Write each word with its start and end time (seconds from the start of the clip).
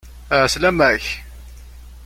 Ɛeslama-k! 0.43 1.03